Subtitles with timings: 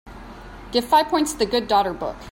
[0.71, 2.15] Give five points to The Good Daughter book